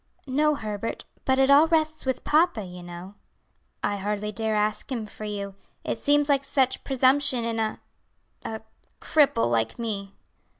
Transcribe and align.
"No, 0.25 0.55
Herbert; 0.55 1.05
but 1.25 1.37
it 1.37 1.51
all 1.51 1.67
rests 1.67 2.07
with 2.07 2.23
papa, 2.23 2.63
you 2.65 2.81
know." 2.81 3.13
"I 3.83 3.97
hardly 3.97 4.31
dare 4.31 4.55
ask 4.55 4.91
him 4.91 5.05
for 5.05 5.25
you, 5.25 5.53
it 5.83 5.99
seems 5.99 6.27
like 6.27 6.43
such 6.43 6.83
presumption 6.83 7.45
in 7.45 7.59
a 7.59 7.79
a 8.41 8.61
cripple 8.99 9.51
like 9.51 9.77
me." 9.77 10.15